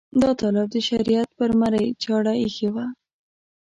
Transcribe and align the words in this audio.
دا 0.21 0.31
طالب 0.39 0.67
د 0.71 0.75
شریعت 0.89 1.29
پر 1.37 1.49
مرۍ 1.59 1.87
چاړه 2.03 2.33
ایښې 2.41 2.69
وه. 2.73 2.85